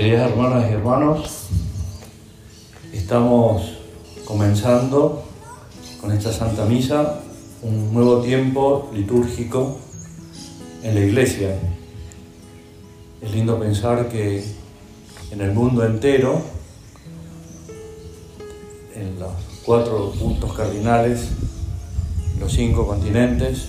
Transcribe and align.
Queridas 0.00 0.30
hermanas 0.30 0.70
y 0.70 0.72
hermanos, 0.72 1.48
estamos 2.90 3.76
comenzando 4.24 5.24
con 6.00 6.10
esta 6.10 6.32
Santa 6.32 6.64
Misa 6.64 7.20
un 7.60 7.92
nuevo 7.92 8.22
tiempo 8.22 8.90
litúrgico 8.94 9.76
en 10.82 10.94
la 10.94 11.00
iglesia. 11.02 11.54
Es 13.20 13.30
lindo 13.30 13.60
pensar 13.60 14.08
que 14.08 14.42
en 15.32 15.40
el 15.42 15.52
mundo 15.52 15.84
entero, 15.84 16.40
en 18.94 19.20
los 19.20 19.32
cuatro 19.66 20.12
puntos 20.18 20.54
cardinales, 20.54 21.28
los 22.38 22.50
cinco 22.50 22.86
continentes, 22.86 23.68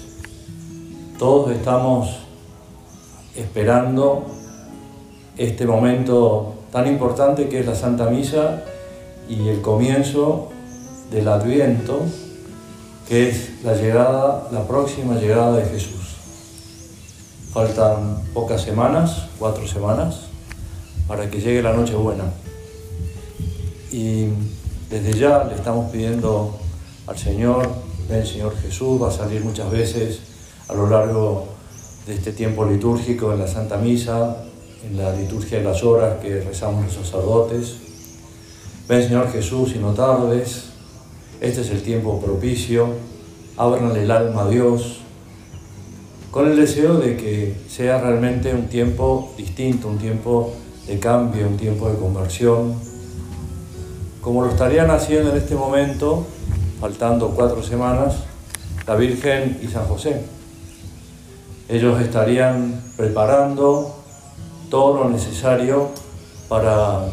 todos 1.20 1.52
estamos 1.52 2.20
esperando 3.36 4.40
este 5.37 5.65
momento 5.65 6.55
tan 6.71 6.87
importante 6.87 7.49
que 7.49 7.59
es 7.59 7.65
la 7.65 7.75
Santa 7.75 8.09
Misa 8.09 8.63
y 9.29 9.47
el 9.47 9.61
comienzo 9.61 10.49
del 11.11 11.27
Adviento, 11.27 11.99
que 13.07 13.29
es 13.29 13.63
la 13.63 13.75
llegada, 13.75 14.47
la 14.51 14.67
próxima 14.67 15.15
llegada 15.15 15.57
de 15.57 15.65
Jesús. 15.65 16.15
Faltan 17.54 18.21
pocas 18.33 18.61
semanas, 18.61 19.27
cuatro 19.37 19.67
semanas, 19.67 20.27
para 21.07 21.29
que 21.29 21.41
llegue 21.41 21.61
la 21.61 21.73
Nochebuena. 21.73 22.25
Y 23.91 24.27
desde 24.89 25.13
ya 25.13 25.43
le 25.43 25.55
estamos 25.55 25.91
pidiendo 25.91 26.57
al 27.07 27.18
Señor, 27.18 27.68
ven 28.09 28.25
Señor 28.25 28.55
Jesús, 28.57 29.01
va 29.01 29.09
a 29.09 29.11
salir 29.11 29.43
muchas 29.43 29.69
veces 29.69 30.19
a 30.69 30.73
lo 30.73 30.89
largo 30.89 31.47
de 32.05 32.16
este 32.16 32.31
tiempo 32.31 32.66
litúrgico 32.66 33.33
en 33.33 33.39
la 33.39 33.47
Santa 33.47 33.77
Misa, 33.77 34.38
en 34.83 34.97
la 34.97 35.13
liturgia 35.16 35.59
de 35.59 35.63
las 35.63 35.83
horas 35.83 36.19
que 36.21 36.41
rezamos 36.41 36.85
los 36.85 36.93
sacerdotes. 36.93 37.75
Ven 38.88 39.03
Señor 39.03 39.31
Jesús 39.31 39.73
y 39.75 39.79
no 39.79 39.93
tardes, 39.93 40.65
este 41.39 41.61
es 41.61 41.69
el 41.69 41.81
tiempo 41.81 42.19
propicio, 42.19 42.88
ábranle 43.57 44.03
el 44.03 44.11
alma 44.11 44.43
a 44.43 44.49
Dios, 44.49 45.01
con 46.31 46.47
el 46.47 46.55
deseo 46.55 46.95
de 46.95 47.17
que 47.17 47.55
sea 47.69 47.99
realmente 48.01 48.53
un 48.53 48.67
tiempo 48.67 49.33
distinto, 49.38 49.88
un 49.88 49.97
tiempo 49.97 50.53
de 50.88 50.99
cambio, 50.99 51.47
un 51.47 51.57
tiempo 51.57 51.89
de 51.89 51.97
conversión, 51.97 52.73
como 54.21 54.43
lo 54.43 54.49
estarían 54.49 54.89
haciendo 54.91 55.31
en 55.31 55.38
este 55.38 55.55
momento, 55.55 56.25
faltando 56.79 57.29
cuatro 57.29 57.61
semanas, 57.61 58.16
la 58.88 58.95
Virgen 58.95 59.59
y 59.61 59.67
San 59.67 59.85
José. 59.85 60.21
Ellos 61.69 62.01
estarían 62.01 62.81
preparando 62.97 64.00
todo 64.72 65.03
lo 65.03 65.09
necesario 65.09 65.89
para 66.47 67.05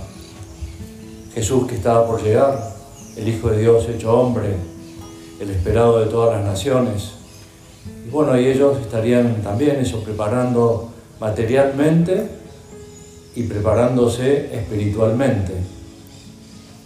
Jesús 1.34 1.66
que 1.66 1.74
estaba 1.74 2.06
por 2.06 2.22
llegar, 2.22 2.72
el 3.16 3.28
Hijo 3.28 3.50
de 3.50 3.58
Dios 3.58 3.88
hecho 3.88 4.16
hombre, 4.16 4.54
el 5.40 5.50
esperado 5.50 5.98
de 5.98 6.06
todas 6.06 6.38
las 6.38 6.46
naciones, 6.46 7.14
y 8.06 8.10
bueno, 8.10 8.38
y 8.40 8.46
ellos 8.46 8.78
estarían 8.80 9.42
también 9.42 9.76
eso, 9.76 10.02
preparando 10.04 10.90
materialmente 11.20 12.28
y 13.34 13.42
preparándose 13.42 14.54
espiritualmente. 14.56 15.52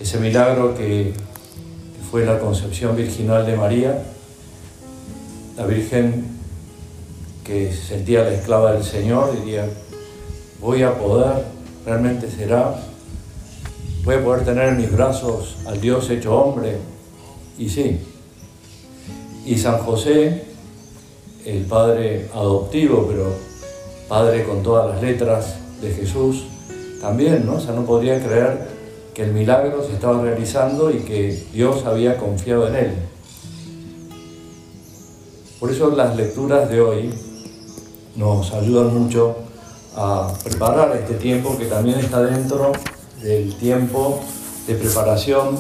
Ese 0.01 0.19
milagro 0.19 0.75
que, 0.75 1.13
que 1.13 2.03
fue 2.11 2.25
la 2.25 2.39
concepción 2.39 2.97
virginal 2.97 3.45
de 3.45 3.57
María, 3.57 4.03
la 5.57 5.67
Virgen 5.67 6.25
que 7.45 7.71
se 7.73 7.83
sentía 7.83 8.23
la 8.23 8.33
esclava 8.33 8.73
del 8.73 8.85
Señor, 8.85 9.39
diría, 9.39 9.69
voy 10.63 10.85
a 10.85 10.97
poder, 10.97 11.45
realmente 11.85 12.31
será, 12.31 12.77
voy 14.05 14.15
a 14.15 14.25
poder 14.25 14.45
tener 14.45 14.69
en 14.69 14.77
mis 14.77 14.93
brazos 14.93 15.57
al 15.67 15.81
Dios 15.81 16.09
hecho 16.09 16.35
hombre. 16.35 16.79
Y 17.59 17.69
sí. 17.69 17.99
Y 19.45 19.59
San 19.59 19.79
José, 19.79 20.45
el 21.45 21.65
padre 21.65 22.31
adoptivo, 22.33 23.07
pero 23.11 23.27
padre 24.09 24.45
con 24.45 24.63
todas 24.63 24.95
las 24.95 25.03
letras 25.03 25.57
de 25.81 25.91
Jesús, 25.91 26.45
también, 27.01 27.45
¿no? 27.45 27.57
O 27.57 27.61
sea, 27.61 27.75
no 27.75 27.85
podría 27.85 28.25
creer 28.25 28.69
que 29.15 29.25
el 29.25 29.33
milagro 29.33 29.85
se 29.85 29.95
estaba 29.95 30.23
realizando 30.23 30.93
y 30.93 31.01
que 31.01 31.45
Dios 31.53 31.85
había 31.85 32.17
confiado 32.17 32.69
en 32.69 32.77
él. 32.77 32.93
Por 35.59 35.71
eso 35.71 35.91
las 35.91 36.17
lecturas 36.17 36.71
de 36.71 36.81
hoy 36.81 37.15
nos 38.17 38.53
ayudan 38.53 38.97
mucho 38.97 39.37
a 39.97 40.33
preparar 40.43 40.97
este 40.97 41.15
tiempo 41.15 41.57
que 41.59 41.67
también 41.67 41.99
está 42.01 42.23
dentro 42.23 42.73
del 43.21 43.55
tiempo 43.57 44.21
de 44.67 44.75
preparación 44.75 45.59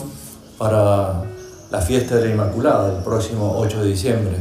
para 0.58 1.24
la 1.70 1.80
fiesta 1.80 2.16
de 2.16 2.26
la 2.26 2.34
Inmaculada, 2.34 2.96
el 2.96 3.02
próximo 3.02 3.56
8 3.58 3.82
de 3.82 3.88
diciembre. 3.88 4.36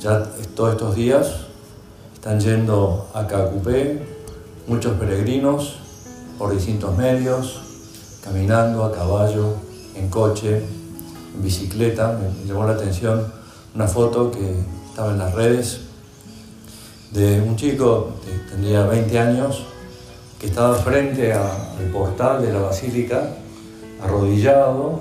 Ya 0.00 0.24
todos 0.54 0.72
estos 0.72 0.96
días 0.96 1.28
están 2.14 2.40
yendo 2.40 3.08
a 3.14 3.26
Cacupé 3.26 4.02
muchos 4.66 4.98
peregrinos 4.98 5.76
por 6.38 6.52
distintos 6.52 6.96
medios, 6.96 7.60
caminando 8.24 8.84
a 8.84 8.92
caballo, 8.92 9.54
en 9.94 10.08
coche, 10.08 10.62
en 11.34 11.42
bicicleta. 11.42 12.18
Me 12.18 12.46
llamó 12.46 12.64
la 12.64 12.72
atención 12.72 13.32
una 13.74 13.86
foto 13.86 14.30
que 14.30 14.56
estaba 14.90 15.12
en 15.12 15.18
las 15.18 15.34
redes 15.34 15.91
de 17.12 17.42
un 17.42 17.56
chico 17.56 18.14
que 18.24 18.50
tendría 18.50 18.86
20 18.86 19.18
años 19.18 19.66
que 20.40 20.46
estaba 20.46 20.74
frente 20.74 21.32
al 21.32 21.86
portal 21.92 22.42
de 22.42 22.52
la 22.52 22.60
basílica, 22.60 23.36
arrodillado 24.02 25.00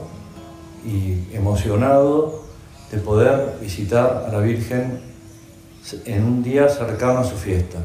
y 0.86 1.34
emocionado 1.34 2.44
de 2.92 2.98
poder 2.98 3.58
visitar 3.62 4.26
a 4.28 4.32
la 4.32 4.40
Virgen 4.40 5.00
en 6.06 6.24
un 6.24 6.44
día 6.44 6.68
cercano 6.68 7.20
a 7.20 7.24
su 7.24 7.36
fiesta. 7.36 7.80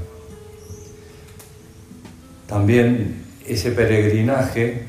También 2.49 3.25
ese 3.47 3.71
peregrinaje 3.71 4.87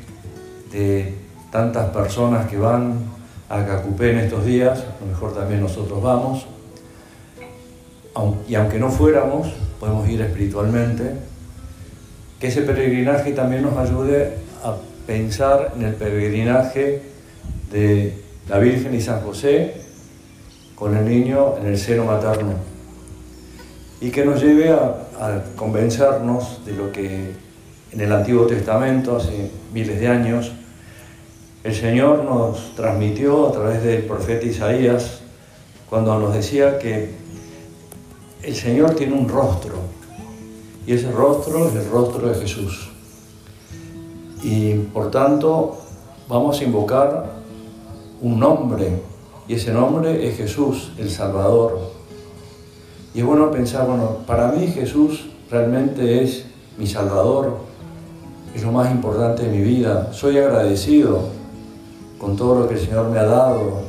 de 0.72 1.16
tantas 1.52 1.90
personas 1.92 2.50
que 2.50 2.58
van 2.58 3.00
a 3.50 3.66
Cacupé 3.66 4.12
en 4.12 4.18
estos 4.20 4.46
días, 4.46 4.80
a 4.80 5.06
lo 5.06 5.12
mejor 5.12 5.34
también 5.34 5.62
nosotros 5.62 6.02
vamos, 6.02 6.46
y 8.48 8.56
aunque 8.56 8.80
no 8.80 8.90
fuéramos, 8.90 9.48
podemos 9.80 10.08
ir 10.10 10.22
espiritualmente, 10.22 11.14
que 12.40 12.48
ese 12.48 12.62
peregrinaje 12.62 13.32
también 13.32 13.64
nos 13.64 13.78
ayude 13.78 14.34
a 14.64 14.76
pensar 15.06 15.74
en 15.76 15.84
el 15.84 15.96
peregrinaje 15.96 17.02
de 17.72 18.14
la 18.50 18.60
Virgen 18.60 18.94
y 18.94 19.02
San 19.02 19.22
José 19.22 19.82
con 20.76 20.96
el 20.96 21.06
niño 21.08 21.58
en 21.58 21.68
el 21.68 21.78
seno 21.78 22.06
materno. 22.06 22.54
Y 24.00 24.12
que 24.12 24.26
nos 24.26 24.42
lleve 24.42 24.70
a, 24.70 25.08
a 25.20 25.44
convencernos 25.56 26.64
de 26.66 26.74
lo 26.74 26.92
que 26.92 27.32
en 27.92 28.02
el 28.02 28.12
Antiguo 28.12 28.46
Testamento, 28.46 29.18
hace 29.18 29.50
miles 29.74 30.00
de 30.00 30.08
años, 30.08 30.52
el 31.64 31.74
Señor 31.74 32.24
nos 32.24 32.76
transmitió 32.76 33.48
a 33.48 33.52
través 33.52 33.84
del 33.84 34.04
profeta 34.04 34.46
Isaías 34.46 35.22
cuando 35.90 36.18
nos 36.20 36.34
decía 36.34 36.78
que 36.78 37.27
el 38.48 38.56
Señor 38.56 38.92
tiene 38.92 39.14
un 39.14 39.28
rostro 39.28 39.74
y 40.86 40.94
ese 40.94 41.12
rostro 41.12 41.68
es 41.68 41.76
el 41.76 41.90
rostro 41.92 42.30
de 42.30 42.36
Jesús. 42.36 42.90
Y 44.42 44.74
por 44.94 45.12
tanto 45.12 45.78
vamos 46.30 46.58
a 46.62 46.64
invocar 46.64 47.30
un 48.22 48.40
nombre 48.40 49.02
y 49.50 49.56
ese 49.56 49.74
nombre 49.74 50.26
es 50.26 50.38
Jesús, 50.38 50.94
el 50.98 51.10
Salvador. 51.10 51.92
Y 53.14 53.20
es 53.20 53.26
bueno 53.26 53.52
pensar, 53.52 53.86
bueno, 53.86 54.20
para 54.26 54.48
mí 54.54 54.68
Jesús 54.68 55.28
realmente 55.52 56.24
es 56.24 56.46
mi 56.78 56.88
Salvador, 56.88 57.58
es 58.56 58.64
lo 58.64 58.72
más 58.72 58.90
importante 58.92 59.44
de 59.44 59.50
mi 59.50 59.62
vida. 59.62 60.14
Soy 60.14 60.38
agradecido 60.38 61.20
con 62.18 62.38
todo 62.38 62.62
lo 62.62 62.70
que 62.70 62.76
el 62.76 62.80
Señor 62.80 63.10
me 63.10 63.20
ha 63.20 63.26
dado, 63.26 63.82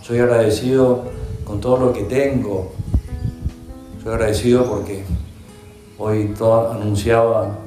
soy 0.00 0.20
agradecido 0.20 1.02
con 1.44 1.60
todo 1.60 1.78
lo 1.78 1.92
que 1.92 2.04
tengo, 2.04 2.70
soy 4.06 4.14
agradecido 4.14 4.64
porque 4.70 5.02
hoy 5.98 6.32
todo 6.38 6.70
anunciaba 6.70 7.58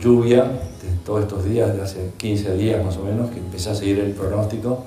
lluvia 0.00 0.44
de 0.44 0.96
todos 1.04 1.22
estos 1.22 1.44
días, 1.44 1.74
de 1.74 1.82
hace 1.82 2.12
15 2.18 2.54
días 2.54 2.84
más 2.84 2.96
o 2.98 3.02
menos, 3.02 3.32
que 3.32 3.40
empecé 3.40 3.70
a 3.70 3.74
seguir 3.74 3.98
el 3.98 4.12
pronóstico. 4.12 4.84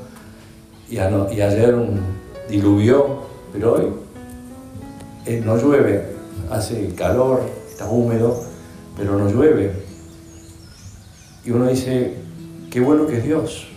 Y, 0.89 0.97
ayer 0.99 1.75
diluvió, 2.47 3.23
pero 3.51 3.73
hoy 3.73 3.87
eh, 5.25 5.41
no 5.43 5.57
llueve, 5.57 6.15
hace 6.49 6.87
calor, 6.95 7.41
está 7.69 7.89
húmedo, 7.89 8.41
pero 8.95 9.19
no 9.19 9.29
llueve. 9.29 9.73
Y 11.43 11.51
uno 11.51 11.67
dice, 11.67 12.13
qué 12.71 12.79
bueno 12.79 13.05
que 13.05 13.17
es 13.17 13.23
Dios, 13.25 13.67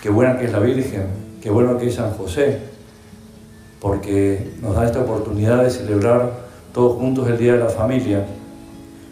qué 0.00 0.10
buena 0.10 0.38
que 0.38 0.44
es 0.44 0.52
la 0.52 0.60
Virgen, 0.60 1.08
qué 1.42 1.50
bueno 1.50 1.76
que 1.76 1.88
es 1.88 1.96
San 1.96 2.12
José, 2.12 2.73
porque 3.84 4.52
nos 4.62 4.74
da 4.74 4.86
esta 4.86 5.02
oportunidad 5.02 5.62
de 5.62 5.68
celebrar 5.68 6.30
todos 6.72 6.96
juntos 6.96 7.28
el 7.28 7.36
Día 7.36 7.52
de 7.52 7.58
la 7.58 7.68
Familia. 7.68 8.24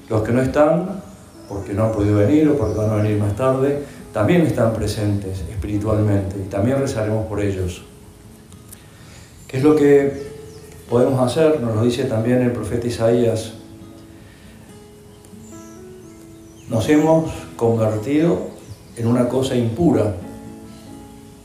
Los 0.08 0.22
que 0.22 0.32
no 0.32 0.40
están 0.40 1.02
porque 1.46 1.74
no 1.74 1.84
han 1.84 1.92
podido 1.92 2.16
venir 2.16 2.48
o 2.48 2.56
porque 2.56 2.78
van 2.78 2.88
a 2.88 2.94
venir 2.94 3.18
más 3.18 3.36
tarde, 3.36 3.82
también 4.14 4.40
están 4.40 4.72
presentes 4.72 5.40
espiritualmente 5.40 6.36
y 6.38 6.48
también 6.48 6.78
rezaremos 6.78 7.26
por 7.26 7.42
ellos. 7.42 7.82
¿Qué 9.46 9.58
es 9.58 9.62
lo 9.62 9.76
que 9.76 10.22
podemos 10.88 11.20
hacer? 11.20 11.60
Nos 11.60 11.74
lo 11.74 11.84
dice 11.84 12.04
también 12.04 12.40
el 12.40 12.52
profeta 12.52 12.86
Isaías. 12.86 13.52
Nos 16.70 16.88
hemos 16.88 17.30
convertido 17.56 18.38
en 18.96 19.06
una 19.06 19.28
cosa 19.28 19.54
impura, 19.54 20.14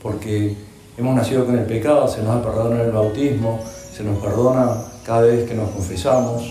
porque 0.02 0.67
hemos 0.98 1.14
nacido 1.14 1.46
con 1.46 1.56
el 1.56 1.64
pecado, 1.64 2.08
se 2.08 2.22
nos 2.22 2.36
ha 2.36 2.42
perdonado 2.42 2.74
en 2.74 2.80
el 2.80 2.92
bautismo, 2.92 3.60
se 3.96 4.02
nos 4.02 4.18
perdona 4.18 4.82
cada 5.04 5.22
vez 5.22 5.48
que 5.48 5.54
nos 5.54 5.70
confesamos. 5.70 6.42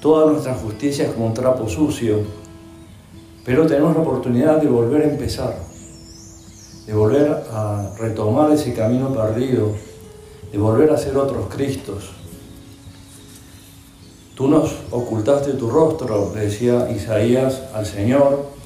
Toda 0.00 0.30
nuestra 0.30 0.54
justicia 0.54 1.06
es 1.06 1.12
como 1.12 1.26
un 1.26 1.34
trapo 1.34 1.68
sucio, 1.68 2.20
pero 3.44 3.66
tenemos 3.66 3.96
la 3.96 4.02
oportunidad 4.02 4.62
de 4.62 4.68
volver 4.68 5.02
a 5.02 5.10
empezar, 5.10 5.56
de 6.86 6.94
volver 6.94 7.42
a 7.52 7.90
retomar 7.98 8.52
ese 8.52 8.72
camino 8.74 9.12
perdido, 9.12 9.72
de 10.52 10.58
volver 10.58 10.90
a 10.92 10.96
ser 10.96 11.16
otros 11.16 11.52
Cristos. 11.52 12.12
Tú 14.36 14.46
nos 14.46 14.72
ocultaste 14.92 15.54
tu 15.54 15.68
rostro, 15.68 16.30
decía 16.32 16.88
Isaías 16.90 17.64
al 17.74 17.84
Señor, 17.84 18.59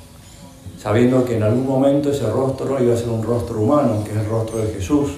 sabiendo 0.84 1.24
que 1.24 1.38
en 1.38 1.42
algún 1.42 1.66
momento 1.66 2.10
ese 2.10 2.30
rostro 2.30 2.78
iba 2.78 2.92
a 2.92 2.96
ser 2.98 3.08
un 3.08 3.22
rostro 3.22 3.58
humano, 3.58 4.04
que 4.04 4.10
es 4.10 4.18
el 4.18 4.26
rostro 4.26 4.58
de 4.58 4.70
Jesús, 4.70 5.12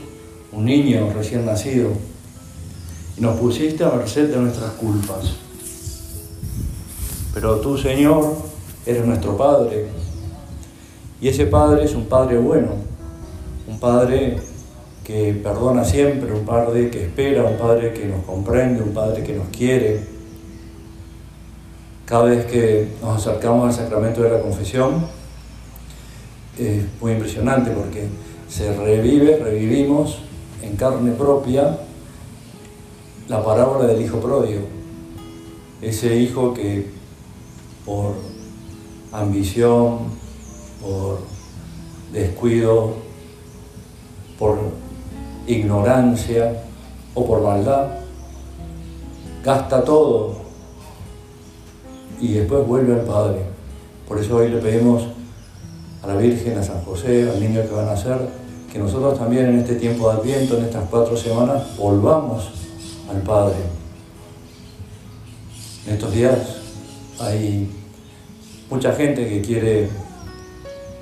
un 0.53 0.65
niño 0.65 1.13
recién 1.13 1.45
nacido. 1.45 1.89
Y 3.19 3.21
nos 3.21 3.37
pusiste 3.37 3.83
a 3.83 3.91
merced 3.91 4.31
de 4.31 4.37
nuestras 4.37 4.71
culpas. 4.75 5.35
Pero 7.35 7.57
tú, 7.57 7.77
Señor, 7.77 8.37
eres 8.87 9.05
nuestro 9.05 9.37
Padre. 9.37 9.89
Y 11.21 11.27
ese 11.27 11.47
Padre 11.47 11.85
es 11.85 11.97
un 11.97 12.05
Padre 12.05 12.39
bueno, 12.39 12.69
un 13.67 13.81
Padre 13.81 14.37
que 15.03 15.35
perdona 15.43 15.85
siempre, 15.85 16.33
un 16.33 16.45
Padre 16.45 16.91
que 16.91 17.07
espera, 17.07 17.43
un 17.43 17.59
Padre 17.59 17.93
que 17.93 18.07
nos 18.07 18.25
comprende, 18.25 18.85
un 18.85 18.95
Padre 18.95 19.25
que 19.25 19.33
nos 19.33 19.49
quiere. 19.49 20.01
Cada 22.05 22.27
vez 22.27 22.47
que 22.47 22.87
nos 23.03 23.17
acercamos 23.17 23.67
al 23.67 23.85
sacramento 23.85 24.23
de 24.23 24.31
la 24.31 24.41
confesión, 24.41 25.16
es 26.59 26.85
muy 27.01 27.13
impresionante 27.13 27.71
porque 27.71 28.07
se 28.49 28.75
revive, 28.77 29.39
revivimos 29.39 30.19
en 30.63 30.77
carne 30.77 31.13
propia 31.13 31.79
la 33.29 33.45
parábola 33.45 33.87
del 33.87 34.03
hijo 34.03 34.21
pródigo. 34.21 34.63
Ese 35.83 36.17
hijo 36.17 36.55
que 36.55 36.87
por 37.85 38.15
ambición, 39.13 39.99
por 40.81 41.21
descuido, 42.13 42.95
por 44.39 44.59
ignorancia 45.47 46.63
o 47.15 47.27
por 47.27 47.43
maldad, 47.43 47.89
gasta 49.45 49.85
todo 49.85 50.37
y 52.21 52.33
después 52.33 52.67
vuelve 52.67 52.95
al 52.95 53.07
Padre. 53.07 53.41
Por 54.09 54.19
eso 54.19 54.37
hoy 54.37 54.49
le 54.49 54.59
pedimos 54.59 55.16
a 56.07 56.15
la 56.15 56.21
Virgen, 56.21 56.57
a 56.57 56.63
San 56.63 56.81
José, 56.83 57.29
al 57.29 57.41
niño 57.41 57.63
que 57.63 57.75
van 57.75 57.89
a 57.89 57.93
nacer, 57.93 58.19
que 58.73 58.79
nosotros 58.79 59.19
también 59.19 59.47
en 59.47 59.59
este 59.59 59.75
tiempo 59.75 60.09
de 60.09 60.17
Adviento, 60.19 60.57
en 60.57 60.65
estas 60.65 60.89
cuatro 60.89 61.17
semanas, 61.17 61.77
volvamos 61.77 62.49
al 63.11 63.23
Padre. 63.23 63.57
En 65.87 65.95
estos 65.95 66.13
días 66.13 66.39
hay 67.19 67.69
mucha 68.71 68.93
gente 68.93 69.29
que 69.29 69.41
quiere, 69.41 69.89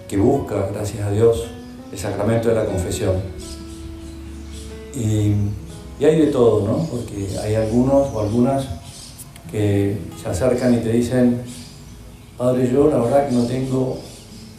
que 0.09 0.17
busca, 0.17 0.69
gracias 0.73 1.07
a 1.07 1.11
Dios, 1.11 1.49
el 1.93 1.99
sacramento 1.99 2.49
de 2.49 2.55
la 2.55 2.65
confesión. 2.65 3.17
Y, 4.95 5.35
hay 6.05 6.21
de 6.21 6.27
todo, 6.27 6.67
¿no? 6.67 6.87
Porque 6.91 7.29
hay 7.43 7.55
algunos 7.55 8.13
o 8.13 8.21
algunas 8.21 8.67
que 9.51 9.97
se 10.23 10.29
acercan 10.29 10.75
y 10.75 10.79
te 10.79 10.91
dicen, 10.91 11.41
Padre, 12.37 12.71
yo 12.71 12.91
la 12.91 12.99
verdad 12.99 13.29
que 13.29 13.35
no 13.35 13.47
tengo 13.47 13.99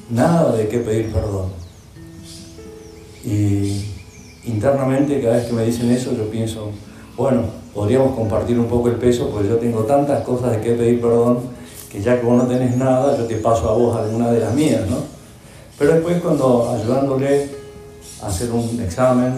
nada 0.10 0.56
de 0.56 0.68
qué 0.68 0.80
pedir 0.80 1.12
perdón. 1.12 1.50
Y 3.24 3.86
internamente 4.46 5.22
cada 5.22 5.38
vez 5.38 5.48
que 5.48 5.54
me 5.54 5.66
dicen 5.66 5.92
eso 5.92 6.14
yo 6.16 6.30
pienso, 6.30 6.72
bueno, 7.18 7.44
podríamos 7.74 8.16
compartir 8.16 8.60
un 8.60 8.68
poco 8.68 8.90
el 8.90 8.96
peso 8.96 9.30
porque 9.30 9.50
yo 9.50 9.58
tengo 9.58 9.84
tantas 9.84 10.24
cosas 10.24 10.52
de 10.52 10.62
qué 10.62 10.72
pedir 10.72 11.02
perdón 11.02 11.40
que 11.92 12.02
ya 12.02 12.20
que 12.20 12.28
no 12.28 12.46
tenés 12.46 12.76
nada, 12.78 13.18
yo 13.18 13.26
te 13.26 13.36
paso 13.38 13.70
a 13.70 13.74
vos 13.74 13.96
alguna 13.96 14.32
de 14.32 14.40
las 14.40 14.54
mías, 14.54 14.82
¿no? 14.90 14.98
Pero 15.78 15.94
después 15.94 16.22
cuando 16.22 16.70
ayudándole 16.70 17.50
a 18.22 18.28
hacer 18.28 18.52
un 18.52 18.82
examen, 18.82 19.34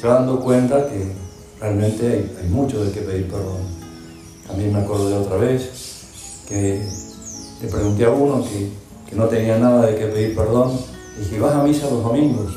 se 0.00 0.06
dando 0.06 0.40
cuenta 0.40 0.86
que 0.86 1.12
realmente 1.60 2.30
hay, 2.40 2.48
mucho 2.48 2.84
de 2.84 2.92
qué 2.92 3.00
pedir 3.00 3.28
perdón. 3.28 3.60
También 4.46 4.72
me 4.72 4.80
acuerdo 4.80 5.10
de 5.10 5.16
otra 5.16 5.36
vez 5.36 5.70
que 6.48 6.82
le 7.62 7.68
pregunté 7.68 8.04
a 8.06 8.10
uno 8.10 8.42
que, 8.42 8.68
que 9.10 9.16
no 9.16 9.26
tenía 9.26 9.58
nada 9.58 9.86
de 9.86 9.96
qué 9.96 10.06
pedir 10.06 10.36
perdón, 10.36 10.72
y 11.16 11.24
dije, 11.24 11.40
¿vas 11.40 11.54
a 11.54 11.64
misa 11.64 11.90
los 11.90 12.02
domingos? 12.02 12.52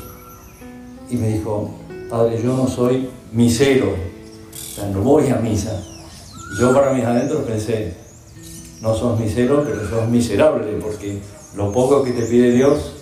Y 1.10 1.16
me 1.16 1.28
dijo, 1.28 1.70
Padre, 2.08 2.40
yo 2.42 2.56
no 2.56 2.68
soy 2.68 3.10
misero, 3.32 3.90
o 3.90 4.74
sea, 4.74 4.86
no 4.88 5.00
voy 5.00 5.28
a 5.28 5.36
misa. 5.36 5.82
Yo 6.60 6.72
para 6.72 6.92
mis 6.92 7.04
adentros 7.04 7.42
pensé, 7.42 7.94
no 8.80 8.94
sos 8.94 9.18
misero, 9.18 9.64
pero 9.64 9.88
sos 9.88 10.08
miserable, 10.08 10.78
porque 10.80 11.18
lo 11.56 11.72
poco 11.72 12.02
que 12.04 12.12
te 12.12 12.22
pide 12.22 12.52
Dios 12.52 12.92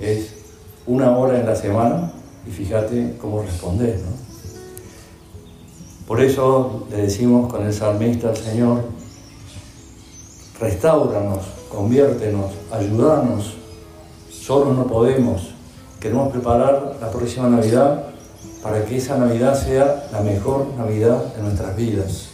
es 0.00 0.30
una 0.86 1.16
hora 1.16 1.38
en 1.38 1.46
la 1.46 1.54
semana 1.54 2.12
y 2.46 2.50
fíjate 2.50 3.16
cómo 3.20 3.42
responder. 3.42 3.98
¿no? 3.98 4.28
Por 6.06 6.22
eso 6.22 6.86
le 6.90 7.02
decimos 7.02 7.52
con 7.52 7.66
el 7.66 7.74
salmista 7.74 8.30
al 8.30 8.36
Señor, 8.36 8.84
restauranos, 10.58 11.57
conviértenos, 11.70 12.52
ayúdanos, 12.72 13.54
solo 14.30 14.72
no 14.72 14.86
podemos. 14.86 15.54
Queremos 16.00 16.30
preparar 16.32 16.96
la 17.00 17.10
próxima 17.10 17.48
Navidad 17.48 18.04
para 18.62 18.84
que 18.84 18.96
esa 18.96 19.18
Navidad 19.18 19.54
sea 19.54 20.08
la 20.12 20.20
mejor 20.20 20.66
Navidad 20.76 21.34
de 21.34 21.42
nuestras 21.42 21.76
vidas. 21.76 22.28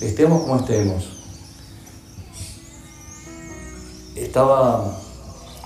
Estemos 0.00 0.42
como 0.42 0.56
estemos, 0.56 1.08
estaba 4.14 4.98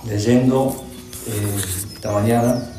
leyendo 0.05 0.75
eh, 1.27 1.61
esta 1.93 2.11
mañana 2.11 2.69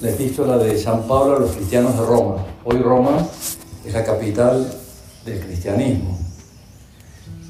la 0.00 0.10
epístola 0.10 0.58
de 0.58 0.78
San 0.78 1.02
Pablo 1.04 1.36
a 1.36 1.40
los 1.40 1.52
cristianos 1.52 1.96
de 1.96 2.04
Roma. 2.04 2.44
Hoy 2.64 2.78
Roma 2.78 3.26
es 3.84 3.92
la 3.92 4.04
capital 4.04 4.70
del 5.24 5.40
cristianismo. 5.40 6.18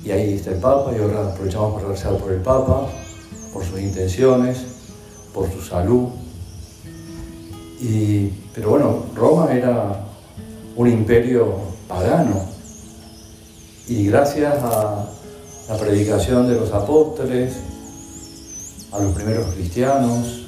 Y 0.05 0.11
ahí 0.11 0.35
está 0.35 0.51
el 0.51 0.57
Papa 0.57 0.91
y 0.93 1.01
ahora 1.01 1.29
aprovechamos 1.29 1.75
para 1.75 1.89
rezar 1.89 2.17
por 2.17 2.33
el 2.33 2.41
Papa, 2.41 2.89
por 3.53 3.65
sus 3.65 3.81
intenciones, 3.81 4.59
por 5.33 5.51
su 5.51 5.63
salud. 5.63 6.09
Y, 7.81 8.29
pero 8.53 8.71
bueno, 8.71 9.05
Roma 9.15 9.53
era 9.53 10.05
un 10.75 10.89
imperio 10.89 11.55
pagano. 11.87 12.41
Y 13.87 14.07
gracias 14.07 14.63
a 14.63 15.07
la 15.69 15.77
predicación 15.77 16.49
de 16.49 16.57
los 16.57 16.73
apóstoles, 16.73 17.55
a 18.91 18.99
los 18.99 19.15
primeros 19.15 19.55
cristianos. 19.55 20.47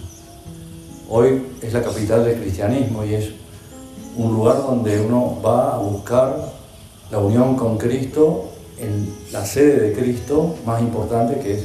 Hoy 1.08 1.46
es 1.62 1.73
la 1.73 1.82
capital 1.82 2.25
del 2.25 2.40
cristianismo 2.40 3.04
y 3.04 3.14
es 3.14 3.30
un 4.16 4.32
lugar 4.32 4.56
donde 4.58 5.00
uno 5.00 5.38
va 5.44 5.75
a 5.75 5.78
buscar 5.78 6.52
la 7.11 7.18
unión 7.18 7.56
con 7.56 7.78
Cristo 7.78 8.53
en 8.78 9.14
la 9.33 9.45
sede 9.45 9.88
de 9.88 9.93
Cristo 9.93 10.57
más 10.66 10.81
importante 10.81 11.40
que 11.40 11.54
es 11.54 11.64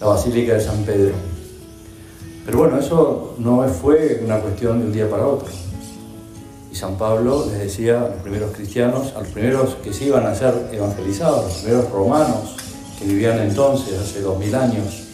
la 0.00 0.06
Basílica 0.06 0.54
de 0.54 0.60
San 0.60 0.84
Pedro. 0.84 1.14
Pero 2.44 2.58
bueno, 2.58 2.78
eso 2.78 3.34
no 3.38 3.62
fue 3.68 4.22
una 4.24 4.40
cuestión 4.40 4.80
de 4.80 4.86
un 4.86 4.92
día 4.92 5.10
para 5.10 5.26
otro. 5.26 5.48
Y 6.72 6.74
San 6.74 6.96
Pablo 6.96 7.46
les 7.50 7.58
decía 7.58 7.98
a 7.98 8.08
los 8.08 8.22
primeros 8.22 8.52
cristianos, 8.52 9.12
a 9.14 9.20
los 9.20 9.28
primeros 9.28 9.74
que 9.76 9.92
se 9.92 10.06
iban 10.06 10.26
a 10.26 10.34
ser 10.34 10.70
evangelizados, 10.72 11.44
los 11.44 11.56
primeros 11.58 11.90
romanos, 11.90 12.56
que 12.98 13.04
vivían 13.04 13.38
entonces, 13.40 13.98
hace 13.98 14.20
dos 14.22 14.38
mil 14.38 14.54
años. 14.54 15.04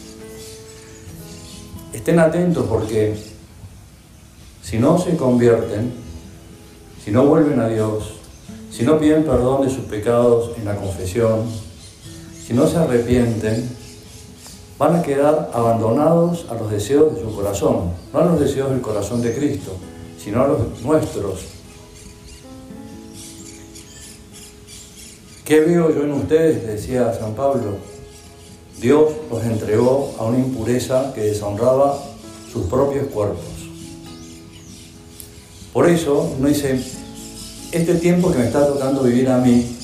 Estén 1.93 2.19
atentos 2.19 2.65
porque 2.67 3.15
si 4.61 4.77
no 4.79 4.97
se 4.97 5.15
convierten, 5.15 5.93
si 7.03 7.11
no 7.11 7.25
vuelven 7.25 7.59
a 7.59 7.67
Dios, 7.67 8.14
si 8.75 8.83
no 8.83 8.99
piden 8.99 9.23
perdón 9.23 9.65
de 9.65 9.73
sus 9.73 9.85
pecados 9.85 10.51
en 10.57 10.65
la 10.65 10.75
confesión, 10.75 11.43
si 12.45 12.53
no 12.53 12.67
se 12.67 12.75
arrepienten, 12.75 13.69
van 14.77 14.97
a 14.97 15.01
quedar 15.01 15.49
abandonados 15.53 16.45
a 16.49 16.55
los 16.55 16.69
deseos 16.69 17.15
de 17.15 17.21
su 17.21 17.33
corazón, 17.33 17.93
no 18.11 18.19
a 18.19 18.25
los 18.25 18.37
deseos 18.37 18.71
del 18.71 18.81
corazón 18.81 19.21
de 19.21 19.33
Cristo, 19.33 19.71
sino 20.21 20.43
a 20.43 20.47
los 20.47 20.81
nuestros. 20.81 21.45
¿Qué 25.45 25.61
veo 25.61 25.95
yo 25.95 26.03
en 26.03 26.11
ustedes? 26.11 26.67
Decía 26.67 27.13
San 27.17 27.33
Pablo. 27.33 27.77
Dios 28.81 29.09
los 29.31 29.41
entregó 29.45 30.13
a 30.19 30.25
una 30.25 30.39
impureza 30.39 31.13
que 31.13 31.21
deshonraba 31.21 31.97
sus 32.51 32.65
propios 32.65 33.07
cuerpos. 33.07 33.45
Por 35.71 35.89
eso 35.89 36.35
no 36.39 36.49
dice, 36.49 37.04
este 37.77 37.95
tiempo 37.95 38.31
que 38.31 38.37
me 38.37 38.45
está 38.45 38.65
tocando 38.65 39.03
vivir 39.03 39.27
a 39.27 39.37
mí 39.37 39.75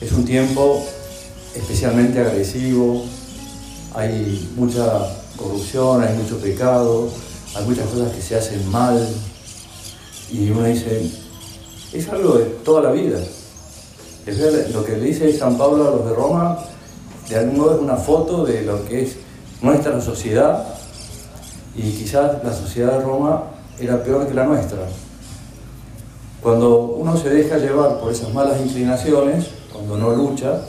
es 0.00 0.10
un 0.12 0.24
tiempo 0.24 0.82
especialmente 1.54 2.18
agresivo, 2.18 3.04
hay 3.94 4.50
mucha 4.56 5.14
corrupción, 5.36 6.02
hay 6.02 6.16
mucho 6.16 6.38
pecado, 6.38 7.10
hay 7.54 7.64
muchas 7.66 7.86
cosas 7.88 8.10
que 8.10 8.22
se 8.22 8.36
hacen 8.36 8.66
mal 8.70 9.06
y 10.32 10.48
uno 10.48 10.64
dice, 10.64 11.10
es 11.92 12.08
algo 12.08 12.38
de 12.38 12.46
toda 12.64 12.80
la 12.80 12.90
vida. 12.90 13.18
Lo 14.72 14.82
que 14.82 14.92
le 14.92 15.04
dice 15.04 15.30
San 15.36 15.58
Pablo 15.58 15.86
a 15.86 15.90
los 15.90 16.06
de 16.06 16.14
Roma, 16.14 16.58
de 17.28 17.36
algún 17.36 17.58
modo 17.58 17.74
es 17.74 17.82
una 17.82 17.96
foto 17.96 18.46
de 18.46 18.62
lo 18.62 18.82
que 18.86 19.02
es 19.02 19.16
nuestra 19.60 20.00
sociedad 20.00 20.66
y 21.76 21.82
quizás 21.82 22.42
la 22.42 22.54
sociedad 22.54 22.98
de 22.98 23.04
Roma 23.04 23.44
era 23.78 24.02
peor 24.02 24.26
que 24.26 24.32
la 24.32 24.44
nuestra. 24.44 24.78
Cuando 26.44 26.78
uno 26.98 27.16
se 27.16 27.30
deja 27.30 27.56
llevar 27.56 27.98
por 28.00 28.12
esas 28.12 28.30
malas 28.34 28.60
inclinaciones, 28.60 29.46
cuando 29.72 29.96
no 29.96 30.14
lucha, 30.14 30.60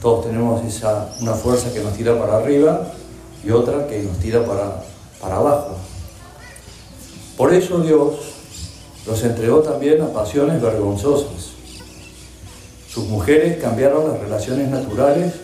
todos 0.00 0.26
tenemos 0.26 0.64
esa, 0.64 1.08
una 1.20 1.32
fuerza 1.32 1.72
que 1.72 1.80
nos 1.80 1.94
tira 1.94 2.16
para 2.16 2.36
arriba 2.36 2.86
y 3.44 3.50
otra 3.50 3.88
que 3.88 4.00
nos 4.04 4.16
tira 4.18 4.46
para, 4.46 4.84
para 5.20 5.38
abajo. 5.38 5.74
Por 7.36 7.52
eso 7.52 7.80
Dios 7.80 8.14
los 9.08 9.24
entregó 9.24 9.58
también 9.58 10.02
a 10.02 10.12
pasiones 10.12 10.62
vergonzosas. 10.62 11.50
Sus 12.88 13.08
mujeres 13.08 13.60
cambiaron 13.60 14.06
las 14.06 14.20
relaciones 14.20 14.68
naturales 14.70 15.34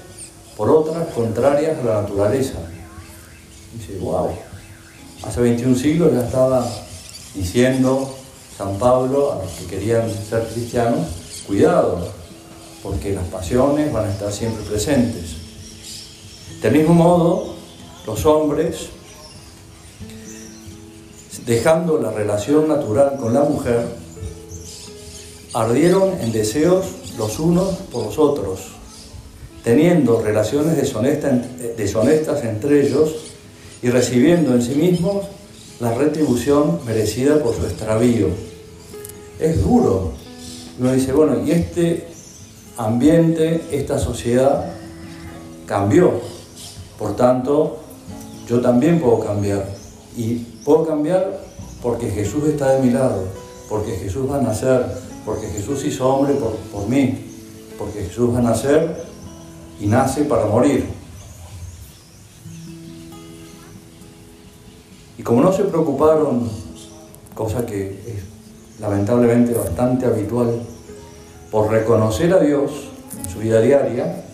por 0.56 0.70
otras 0.70 1.04
contrarias 1.08 1.76
a 1.80 1.84
la 1.84 2.02
naturaleza. 2.02 2.58
Dice, 3.74 3.98
wow, 3.98 4.30
hace 5.24 5.40
21 5.40 5.74
siglos 5.76 6.12
ya 6.12 6.24
estaba 6.24 6.64
diciendo 7.34 8.14
San 8.56 8.78
Pablo 8.78 9.32
a 9.32 9.42
los 9.44 9.52
que 9.52 9.66
querían 9.66 10.10
ser 10.10 10.48
cristianos, 10.52 11.06
cuidado, 11.46 12.08
porque 12.82 13.12
las 13.12 13.26
pasiones 13.26 13.92
van 13.92 14.06
a 14.06 14.12
estar 14.12 14.32
siempre 14.32 14.64
presentes. 14.64 15.36
Del 16.62 16.72
mismo 16.72 16.94
modo, 16.94 17.54
los 18.06 18.24
hombres, 18.24 18.88
dejando 21.44 22.00
la 22.00 22.10
relación 22.10 22.68
natural 22.68 23.16
con 23.20 23.34
la 23.34 23.42
mujer, 23.42 23.86
ardieron 25.52 26.18
en 26.20 26.32
deseos 26.32 26.86
los 27.18 27.38
unos 27.38 27.74
por 27.92 28.06
los 28.06 28.18
otros, 28.18 28.60
teniendo 29.64 30.22
relaciones 30.22 30.76
deshonestas, 30.76 32.44
entre 32.44 32.86
ellos 32.86 33.14
y 33.82 33.90
recibiendo 33.90 34.54
en 34.54 34.62
sí 34.62 34.74
mismos 34.76 35.26
la 35.80 35.92
retribución 35.92 36.80
merecida 36.86 37.42
por 37.42 37.54
su 37.54 37.66
extravío. 37.66 38.45
Es 39.38 39.62
duro. 39.62 40.12
Uno 40.78 40.92
dice, 40.92 41.12
bueno, 41.12 41.44
y 41.44 41.50
este 41.50 42.08
ambiente, 42.76 43.66
esta 43.72 43.98
sociedad 43.98 44.72
cambió. 45.66 46.12
Por 46.98 47.16
tanto, 47.16 47.78
yo 48.48 48.60
también 48.60 49.00
puedo 49.00 49.20
cambiar. 49.20 49.66
Y 50.16 50.36
puedo 50.64 50.86
cambiar 50.86 51.40
porque 51.82 52.10
Jesús 52.10 52.44
está 52.44 52.72
de 52.72 52.82
mi 52.82 52.90
lado, 52.90 53.24
porque 53.68 53.92
Jesús 53.92 54.30
va 54.30 54.38
a 54.38 54.42
nacer, 54.42 54.86
porque 55.24 55.46
Jesús 55.48 55.84
hizo 55.84 56.08
hombre 56.08 56.34
por, 56.34 56.56
por 56.72 56.88
mí, 56.88 57.26
porque 57.78 58.04
Jesús 58.04 58.34
va 58.34 58.38
a 58.38 58.42
nacer 58.42 59.04
y 59.80 59.86
nace 59.86 60.24
para 60.24 60.46
morir. 60.46 60.86
Y 65.18 65.22
como 65.22 65.42
no 65.42 65.52
se 65.52 65.64
preocuparon, 65.64 66.48
cosa 67.34 67.64
que 67.66 67.88
es 68.06 68.35
lamentablemente 68.80 69.54
bastante 69.54 70.06
habitual, 70.06 70.60
por 71.50 71.70
reconocer 71.70 72.32
a 72.32 72.40
Dios 72.40 72.70
en 73.18 73.30
su 73.30 73.38
vida 73.38 73.60
diaria, 73.60 74.24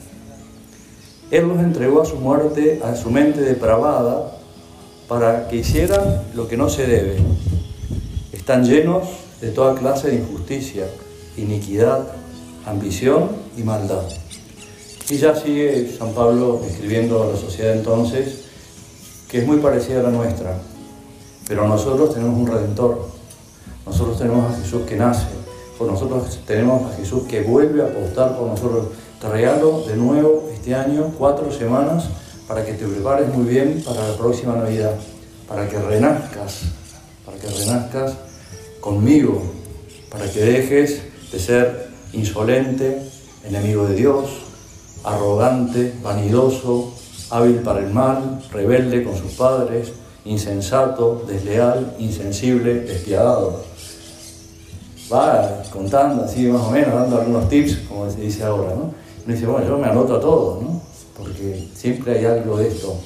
Él 1.31 1.49
los 1.49 1.59
entregó 1.59 2.03
a 2.03 2.05
su 2.05 2.17
muerte, 2.17 2.81
a 2.85 2.95
su 2.97 3.11
mente 3.11 3.41
depravada, 3.41 4.39
para 5.09 5.49
que 5.49 5.57
hicieran 5.57 6.23
lo 6.35 6.49
que 6.49 6.57
no 6.57 6.69
se 6.69 6.87
debe. 6.87 7.17
Están 8.33 8.65
llenos 8.65 9.05
de 9.41 9.51
toda 9.51 9.75
clase 9.75 10.09
de 10.09 10.17
injusticia, 10.17 10.87
iniquidad, 11.37 12.09
ambición 12.67 13.29
y 13.57 13.63
maldad. 13.63 14.05
Y 15.11 15.17
ya 15.17 15.35
sigue 15.35 15.95
San 15.99 16.13
Pablo 16.13 16.63
escribiendo 16.67 17.23
a 17.23 17.27
la 17.27 17.37
sociedad 17.37 17.75
entonces, 17.75 18.45
que 19.29 19.39
es 19.39 19.47
muy 19.47 19.59
parecida 19.59 20.01
a 20.01 20.05
la 20.05 20.11
nuestra, 20.11 20.59
pero 21.47 21.69
nosotros 21.69 22.15
tenemos 22.15 22.39
un 22.39 22.47
redentor, 22.47 23.12
nosotros 23.87 24.19
tenemos 24.19 24.53
a 24.53 24.57
Jesús 24.57 24.83
que 24.87 24.97
nace, 24.97 25.27
por 25.79 25.91
nosotros 25.91 26.39
tenemos 26.47 26.91
a 26.91 26.97
Jesús 26.97 27.25
que 27.25 27.43
vuelve 27.43 27.83
a 27.83 27.87
apostar 27.87 28.37
por 28.37 28.49
nosotros. 28.49 28.87
Te 29.21 29.29
regalo 29.29 29.83
de 29.87 29.97
nuevo 29.97 30.49
este 30.55 30.75
año 30.75 31.13
cuatro 31.19 31.51
semanas 31.51 32.05
para 32.47 32.65
que 32.65 32.75
te 32.75 32.87
prepares 32.87 33.35
muy 33.35 33.45
bien 33.47 33.83
para 33.85 34.09
la 34.09 34.17
próxima 34.17 34.55
Navidad, 34.55 34.95
para 35.49 35.69
que 35.69 35.79
renazcas, 35.79 36.63
para 37.25 37.39
que 37.39 37.49
renazcas 37.49 38.15
conmigo, 38.81 39.43
para 40.11 40.31
que 40.31 40.41
dejes 40.41 41.03
de 41.33 41.39
ser 41.39 41.89
insolente, 42.13 43.03
enemigo 43.45 43.87
de 43.87 43.95
Dios, 43.95 44.31
arrogante, 45.05 45.95
vanidoso, 46.03 46.93
hábil 47.31 47.57
para 47.57 47.81
el 47.81 47.93
mal, 47.93 48.43
rebelde 48.53 49.03
con 49.03 49.17
sus 49.17 49.33
padres, 49.33 49.93
insensato, 50.25 51.25
desleal, 51.27 51.97
insensible, 51.99 52.75
despiadado. 52.83 53.72
Va 55.13 55.63
contando 55.71 56.25
así 56.25 56.47
más 56.47 56.63
o 56.63 56.71
menos, 56.71 56.95
dando 56.95 57.21
algunos 57.21 57.49
tips, 57.49 57.89
como 57.89 58.11
se 58.11 58.21
dice 58.21 58.45
ahora, 58.45 58.75
¿no? 58.75 58.95
Y 59.27 59.33
dice, 59.33 59.47
bueno, 59.47 59.67
yo 59.67 59.79
me 59.79 59.87
anoto 59.87 60.17
a 60.17 60.21
todo, 60.21 60.61
¿no? 60.63 60.81
Porque 61.17 61.69
siempre 61.75 62.19
hay 62.19 62.25
algo 62.25 62.57
de 62.57 62.69
esto. 62.69 62.97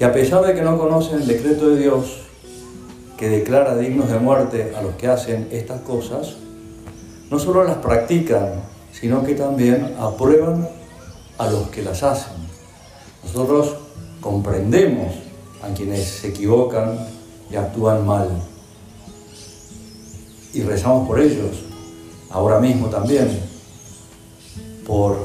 Y 0.00 0.04
a 0.04 0.12
pesar 0.12 0.44
de 0.44 0.52
que 0.52 0.62
no 0.62 0.76
conocen 0.76 1.20
el 1.20 1.28
decreto 1.28 1.68
de 1.68 1.78
Dios, 1.78 2.22
que 3.16 3.28
declara 3.28 3.76
dignos 3.76 4.10
de 4.10 4.18
muerte 4.18 4.74
a 4.76 4.82
los 4.82 4.96
que 4.96 5.06
hacen 5.06 5.46
estas 5.52 5.82
cosas, 5.82 6.34
no 7.30 7.38
solo 7.38 7.62
las 7.62 7.76
practican, 7.76 8.64
sino 8.90 9.22
que 9.22 9.36
también 9.36 9.94
aprueban 10.00 10.68
a 11.38 11.48
los 11.48 11.68
que 11.68 11.82
las 11.82 12.02
hacen. 12.02 12.32
Nosotros 13.22 13.76
comprendemos 14.20 15.14
a 15.62 15.72
quienes 15.72 16.04
se 16.04 16.30
equivocan 16.30 16.98
y 17.48 17.54
actúan 17.54 18.04
mal. 18.04 18.28
Y 20.54 20.62
rezamos 20.62 21.06
por 21.08 21.20
ellos, 21.20 21.56
ahora 22.30 22.58
mismo 22.58 22.88
también, 22.88 23.28
por 24.86 25.16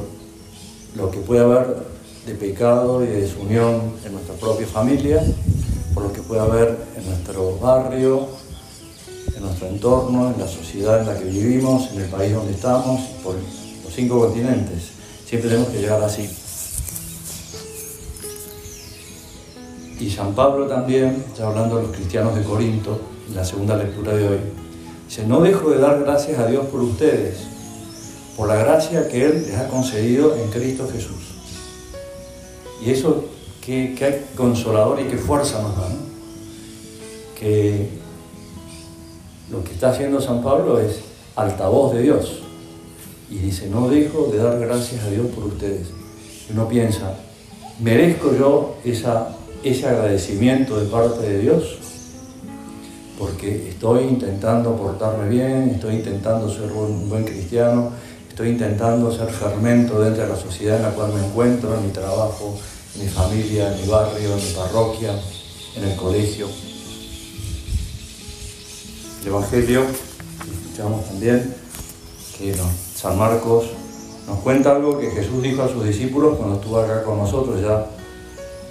lo 0.95 1.11
que 1.11 1.19
puede 1.19 1.41
haber 1.41 1.87
de 2.25 2.33
pecado 2.35 3.03
y 3.03 3.07
de 3.07 3.21
desunión 3.21 3.93
en 4.05 4.13
nuestra 4.13 4.35
propia 4.35 4.67
familia, 4.67 5.23
por 5.93 6.03
lo 6.03 6.13
que 6.13 6.21
puede 6.21 6.41
haber 6.41 6.77
en 6.95 7.09
nuestro 7.09 7.57
barrio, 7.57 8.27
en 9.35 9.43
nuestro 9.43 9.67
entorno, 9.67 10.31
en 10.33 10.39
la 10.39 10.47
sociedad 10.47 11.01
en 11.01 11.07
la 11.07 11.17
que 11.17 11.25
vivimos, 11.25 11.91
en 11.91 12.01
el 12.01 12.09
país 12.09 12.33
donde 12.33 12.53
estamos, 12.53 13.01
por 13.23 13.35
los 13.35 13.93
cinco 13.93 14.19
continentes. 14.19 14.91
Siempre 15.25 15.49
tenemos 15.49 15.69
que 15.69 15.79
llegar 15.79 16.01
así. 16.03 16.29
Y 19.99 20.09
San 20.09 20.33
Pablo 20.35 20.67
también, 20.67 21.23
ya 21.37 21.47
hablando 21.47 21.77
de 21.77 21.83
los 21.83 21.95
cristianos 21.95 22.35
de 22.35 22.43
Corinto, 22.43 22.99
en 23.27 23.35
la 23.35 23.43
segunda 23.43 23.75
lectura 23.75 24.13
de 24.13 24.27
hoy, 24.27 24.39
dice, 25.07 25.25
no 25.25 25.41
dejo 25.41 25.69
de 25.71 25.79
dar 25.79 25.99
gracias 25.99 26.37
a 26.39 26.47
Dios 26.47 26.65
por 26.67 26.81
ustedes, 26.81 27.37
por 28.35 28.47
la 28.47 28.55
gracia 28.55 29.07
que 29.07 29.25
Él 29.25 29.45
les 29.47 29.57
ha 29.57 29.67
concedido 29.67 30.35
en 30.35 30.49
Cristo 30.49 30.87
Jesús. 30.91 31.15
Y 32.85 32.91
eso, 32.91 33.25
qué, 33.65 34.23
consolador 34.35 34.99
y 34.99 35.05
qué 35.05 35.17
fuerza 35.17 35.61
nos 35.61 35.75
da, 35.75 35.89
Que 37.39 37.89
lo 39.49 39.63
que 39.63 39.73
está 39.73 39.89
haciendo 39.89 40.21
San 40.21 40.43
Pablo 40.43 40.79
es 40.79 40.99
altavoz 41.35 41.93
de 41.93 42.03
Dios. 42.03 42.43
Y 43.29 43.37
dice, 43.37 43.67
no 43.69 43.89
dejo 43.89 44.29
de 44.31 44.37
dar 44.37 44.59
gracias 44.59 45.03
a 45.03 45.09
Dios 45.09 45.27
por 45.27 45.45
ustedes. 45.45 45.87
Y 46.49 46.53
uno 46.53 46.67
piensa, 46.67 47.15
¿merezco 47.79 48.35
yo 48.35 48.75
esa 48.85 49.37
ese 49.63 49.87
agradecimiento 49.87 50.79
de 50.79 50.85
parte 50.87 51.27
de 51.27 51.39
Dios, 51.39 51.77
porque 53.17 53.69
estoy 53.69 54.03
intentando 54.03 54.75
portarme 54.75 55.27
bien, 55.27 55.71
estoy 55.71 55.95
intentando 55.95 56.53
ser 56.53 56.71
un 56.71 57.09
buen 57.09 57.23
cristiano, 57.23 57.91
estoy 58.29 58.49
intentando 58.49 59.11
ser 59.11 59.29
fermento 59.29 59.99
dentro 59.99 60.23
de 60.23 60.29
la 60.29 60.35
sociedad 60.35 60.77
en 60.77 60.83
la 60.83 60.91
cual 60.91 61.13
me 61.13 61.25
encuentro, 61.25 61.73
en 61.75 61.87
mi 61.87 61.91
trabajo, 61.91 62.55
en 62.95 63.05
mi 63.05 63.09
familia, 63.09 63.73
en 63.73 63.81
mi 63.81 63.87
barrio, 63.87 64.37
en 64.37 64.45
mi 64.45 64.51
parroquia, 64.51 65.11
en 65.75 65.83
el 65.83 65.95
colegio. 65.95 66.47
El 69.21 69.27
Evangelio 69.27 69.83
escuchamos 70.63 71.05
también 71.05 71.55
que 72.37 72.55
San 72.95 73.17
Marcos 73.17 73.65
nos 74.27 74.39
cuenta 74.39 74.75
algo 74.75 74.99
que 74.99 75.09
Jesús 75.09 75.41
dijo 75.41 75.63
a 75.63 75.69
sus 75.69 75.83
discípulos 75.83 76.37
cuando 76.37 76.57
estuvo 76.57 76.77
acá 76.77 77.03
con 77.03 77.17
nosotros, 77.17 77.61
ya 77.61 77.87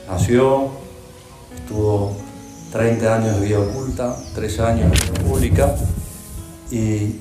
nació, 0.08 0.68
estuvo 1.54 2.25
30 2.76 3.14
años 3.14 3.40
de 3.40 3.46
vida 3.46 3.58
oculta, 3.58 4.14
3 4.34 4.60
años 4.60 4.92
de 4.92 5.20
pública, 5.20 5.74
y, 6.70 7.20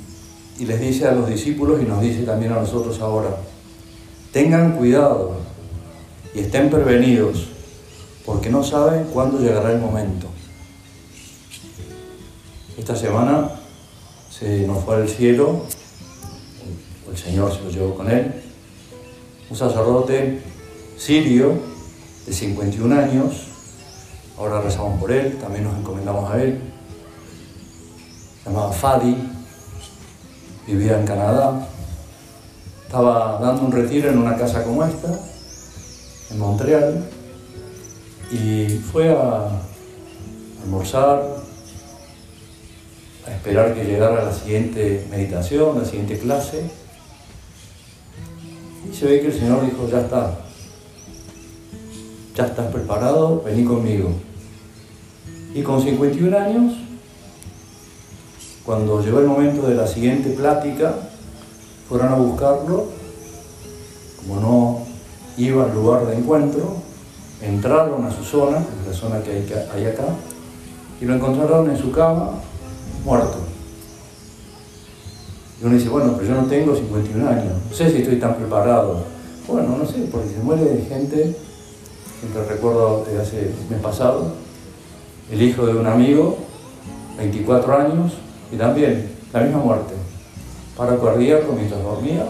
les 0.60 0.80
dice 0.82 1.08
a 1.08 1.14
los 1.14 1.30
discípulos 1.30 1.82
y 1.82 1.86
nos 1.86 2.02
dice 2.02 2.24
también 2.24 2.52
a 2.52 2.56
nosotros 2.56 3.00
ahora, 3.00 3.38
tengan 4.34 4.76
cuidado 4.76 5.38
y 6.34 6.40
estén 6.40 6.70
prevenidos, 6.70 7.48
porque 8.26 8.50
no 8.50 8.64
saben 8.64 9.06
cuándo 9.14 9.40
llegará 9.40 9.72
el 9.72 9.80
momento. 9.80 10.28
Esta 12.78 12.96
semana 12.96 13.52
se 14.30 14.68
nos 14.68 14.84
fue 14.84 14.96
al 14.96 15.08
cielo, 15.08 15.62
el 17.10 17.18
Señor 17.18 17.54
se 17.54 17.62
lo 17.62 17.70
llevó 17.70 17.96
con 17.96 18.12
él, 18.12 18.42
un 19.50 19.56
sacerdote 19.56 20.42
sirio 20.98 21.54
de 22.26 22.34
51 22.34 23.00
años, 23.00 23.55
ahora 24.38 24.62
rezamos 24.62 25.00
por 25.00 25.12
él, 25.12 25.38
también 25.38 25.64
nos 25.66 25.78
encomendamos 25.78 26.30
a 26.32 26.42
él, 26.42 26.60
llamado 28.46 28.72
Fadi, 28.72 29.16
vivía 30.68 31.00
en 31.00 31.06
Canadá, 31.06 31.68
estaba 32.86 33.40
dando 33.40 33.64
un 33.64 33.72
retiro 33.72 34.10
en 34.10 34.18
una 34.18 34.38
casa 34.38 34.64
como 34.64 34.84
esta, 34.84 35.20
en 36.32 36.40
Montreal, 36.40 37.06
y 38.32 38.68
fue 38.92 39.10
a 39.10 39.50
almorzar, 40.64 41.24
a 43.28 43.32
esperar 43.32 43.74
que 43.74 43.86
llegara 43.86 44.24
la 44.24 44.34
siguiente 44.34 45.06
meditación, 45.10 45.80
la 45.80 45.86
siguiente 45.86 46.18
clase. 46.20 46.64
Y 48.90 48.96
se 48.96 49.06
ve 49.06 49.22
que 49.22 49.28
el 49.28 49.34
Señor 49.34 49.66
dijo, 49.66 49.88
ya 49.90 50.02
está, 50.02 50.40
ya 52.36 52.46
estás 52.46 52.72
preparado, 52.72 53.42
vení 53.44 53.64
conmigo. 53.64 54.10
Y 55.56 55.64
con 55.64 55.82
51 55.82 56.38
años, 56.38 56.74
cuando 58.66 59.02
llegó 59.02 59.20
el 59.20 59.28
momento 59.28 59.66
de 59.66 59.76
la 59.76 59.88
siguiente 59.88 60.32
plática, 60.32 60.94
fueron 61.88 62.10
a 62.10 62.16
buscarlo, 62.16 62.88
como 64.18 64.42
no 64.42 64.80
iba 65.38 65.64
al 65.64 65.74
lugar 65.74 66.08
de 66.08 66.18
encuentro, 66.18 66.76
entraron 67.42 68.04
a 68.04 68.12
su 68.12 68.26
zona, 68.26 68.66
la 68.86 68.94
zona 68.94 69.24
que 69.24 69.32
hay 69.74 69.86
acá, 69.86 70.08
y 71.00 71.06
lo 71.06 71.16
encontraron 71.16 71.70
en 71.70 71.78
su 71.78 71.90
cama, 71.90 72.32
muerto. 73.06 73.38
Y 75.62 75.66
uno 75.66 75.76
dice, 75.76 75.88
bueno, 75.88 76.16
pero 76.18 76.28
yo 76.28 76.42
no 76.42 76.48
tengo 76.48 76.76
51 76.76 77.30
años, 77.30 77.54
no 77.70 77.74
sé 77.74 77.90
si 77.92 78.00
estoy 78.00 78.18
tan 78.18 78.36
preparado. 78.36 79.04
Bueno, 79.48 79.78
no 79.78 79.86
sé, 79.86 80.00
porque 80.12 80.28
se 80.28 80.40
muere 80.40 80.86
gente, 80.90 81.34
siempre 82.20 82.46
recuerdo 82.46 83.06
de 83.06 83.22
hace 83.22 83.54
mes 83.70 83.80
pasado, 83.80 84.44
el 85.32 85.42
hijo 85.42 85.66
de 85.66 85.74
un 85.74 85.88
amigo, 85.88 86.38
24 87.18 87.78
años, 87.78 88.14
y 88.52 88.58
también 88.58 89.12
la 89.34 89.42
misma 89.42 89.60
muerte. 89.60 89.94
Paro 90.78 91.02
cardíaco 91.02 91.54
mientras 91.54 91.82
dormía, 91.82 92.26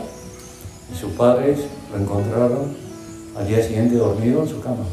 y 0.92 0.96
sus 0.96 1.12
padres 1.14 1.60
lo 1.92 2.00
encontraron 2.00 2.76
al 3.38 3.48
día 3.48 3.62
siguiente 3.62 3.96
dormido 3.96 4.44
en 4.44 4.48
su 4.48 4.62
cama. 4.62 4.86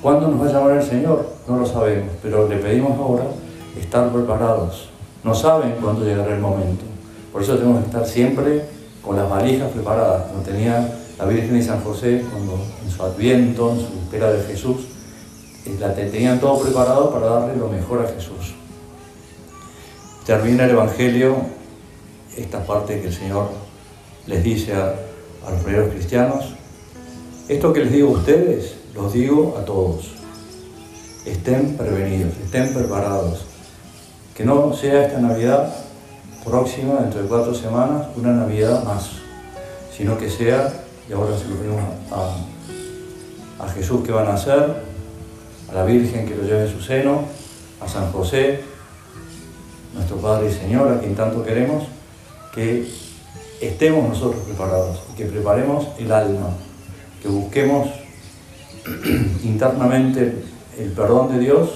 ¿Cuándo 0.00 0.28
nos 0.28 0.40
va 0.40 0.48
a 0.48 0.52
llamar 0.52 0.76
el 0.78 0.82
Señor? 0.82 1.28
No 1.48 1.58
lo 1.58 1.66
sabemos, 1.66 2.12
pero 2.22 2.48
le 2.48 2.56
pedimos 2.56 2.96
ahora 2.98 3.24
estar 3.78 4.10
preparados. 4.10 4.88
No 5.24 5.34
saben 5.34 5.74
cuándo 5.82 6.04
llegará 6.04 6.34
el 6.34 6.40
momento. 6.40 6.84
Por 7.32 7.42
eso 7.42 7.56
tenemos 7.56 7.80
que 7.80 7.86
estar 7.86 8.06
siempre 8.06 8.64
con 9.02 9.16
las 9.16 9.28
valijas 9.28 9.70
preparadas, 9.70 10.30
como 10.30 10.42
tenía 10.42 10.96
la 11.18 11.24
Virgen 11.24 11.56
y 11.56 11.62
San 11.62 11.82
José 11.82 12.24
cuando 12.30 12.58
en 12.84 12.90
su 12.90 13.02
adviento, 13.02 13.72
en 13.72 13.78
su 13.78 13.86
espera 14.04 14.32
de 14.32 14.42
Jesús, 14.44 14.86
la 15.74 15.94
tenían 15.94 16.40
todo 16.40 16.60
preparado 16.62 17.10
para 17.10 17.26
darle 17.26 17.56
lo 17.56 17.68
mejor 17.68 18.04
a 18.04 18.08
Jesús. 18.08 18.54
Termina 20.24 20.64
el 20.64 20.70
Evangelio, 20.70 21.36
esta 22.36 22.64
parte 22.64 23.00
que 23.00 23.08
el 23.08 23.14
Señor 23.14 23.48
les 24.26 24.42
dice 24.42 24.74
a, 24.74 24.94
los 25.48 25.62
primeros 25.62 25.90
cristianos, 25.90 26.46
esto 27.48 27.72
que 27.72 27.84
les 27.84 27.92
digo 27.92 28.08
a 28.08 28.18
ustedes, 28.18 28.74
los 28.94 29.12
digo 29.12 29.56
a 29.56 29.64
todos. 29.64 30.10
Estén 31.24 31.76
prevenidos, 31.76 32.32
estén 32.44 32.74
preparados, 32.74 33.46
que 34.34 34.44
no 34.44 34.72
sea 34.74 35.06
esta 35.06 35.20
Navidad 35.20 35.72
próxima, 36.44 37.00
dentro 37.00 37.22
de 37.22 37.28
cuatro 37.28 37.54
semanas, 37.54 38.06
una 38.16 38.32
Navidad 38.32 38.82
más, 38.84 39.10
sino 39.96 40.18
que 40.18 40.28
sea, 40.28 40.72
y 41.08 41.12
ahora 41.12 41.36
se 41.38 41.48
lo 41.48 41.56
pedimos 41.56 41.82
a, 42.10 43.64
a 43.64 43.68
Jesús 43.68 44.04
que 44.04 44.12
van 44.12 44.26
a 44.26 44.32
nacer, 44.32 44.85
a 45.68 45.74
la 45.74 45.84
Virgen 45.84 46.26
que 46.26 46.34
lo 46.34 46.42
lleve 46.42 46.66
en 46.66 46.72
su 46.72 46.82
seno, 46.82 47.22
a 47.80 47.88
San 47.88 48.10
José, 48.12 48.60
nuestro 49.94 50.16
Padre 50.18 50.50
y 50.50 50.52
Señor, 50.52 50.92
a 50.92 51.00
quien 51.00 51.14
tanto 51.14 51.44
queremos, 51.44 51.84
que 52.54 52.88
estemos 53.60 54.08
nosotros 54.08 54.42
preparados 54.44 55.00
que 55.16 55.24
preparemos 55.24 55.88
el 55.98 56.12
alma, 56.12 56.50
que 57.22 57.28
busquemos 57.28 57.88
internamente 59.44 60.44
el 60.78 60.90
perdón 60.92 61.32
de 61.32 61.38
Dios 61.38 61.70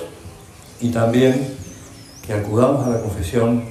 y 0.81 0.91
también 0.91 1.57
que 2.27 2.35
acudamos 2.35 2.87
a 2.87 2.91
la 2.91 3.01
confesión 3.01 3.65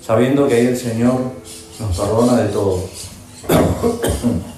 sabiendo 0.00 0.48
que 0.48 0.54
ahí 0.54 0.66
el 0.66 0.76
Señor 0.76 1.20
nos 1.78 1.96
perdona 1.96 2.36
de 2.36 2.48
todo. 2.48 2.84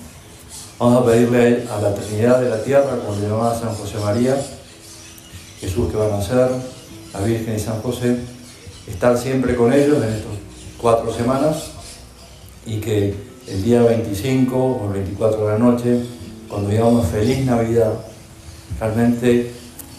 Vamos 0.78 1.02
a 1.02 1.06
pedirle 1.06 1.66
a 1.70 1.80
la 1.80 1.94
Trinidad 1.94 2.38
de 2.38 2.50
la 2.50 2.62
Tierra, 2.62 2.98
como 2.98 3.18
le 3.18 3.26
llamaba 3.26 3.58
San 3.58 3.74
José 3.74 3.96
María, 3.98 4.36
Jesús 5.58 5.90
que 5.90 5.96
va 5.96 6.04
a 6.04 6.18
nacer, 6.18 6.50
la 7.14 7.20
Virgen 7.20 7.56
y 7.56 7.58
San 7.58 7.80
José, 7.80 8.18
estar 8.86 9.16
siempre 9.16 9.56
con 9.56 9.72
ellos 9.72 9.96
en 10.04 10.10
estas 10.10 10.32
cuatro 10.78 11.10
semanas 11.14 11.70
y 12.66 12.76
que 12.76 13.14
el 13.48 13.64
día 13.64 13.84
25 13.84 14.54
o 14.54 14.86
el 14.88 14.92
24 14.92 15.46
de 15.46 15.52
la 15.54 15.58
noche, 15.58 16.02
cuando 16.46 16.68
digamos 16.68 17.06
feliz 17.06 17.46
Navidad, 17.46 17.94
realmente 18.78 19.52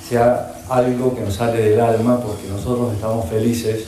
sea 0.07 0.61
algo 0.69 1.15
que 1.15 1.21
nos 1.21 1.33
sale 1.33 1.57
del 1.57 1.79
alma 1.79 2.21
porque 2.21 2.47
nosotros 2.49 2.93
estamos 2.93 3.27
felices, 3.27 3.85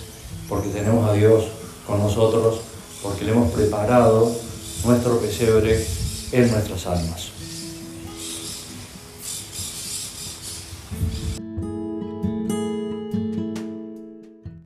porque 0.47 0.69
tenemos 0.69 1.07
a 1.07 1.13
Dios 1.13 1.49
con 1.85 1.99
nosotros, 1.99 2.61
porque 3.03 3.25
le 3.25 3.33
hemos 3.33 3.51
preparado 3.51 4.31
nuestro 4.83 5.19
pesebre 5.19 5.98
en 6.31 6.51
nuestras 6.51 6.85
almas. 6.87 7.38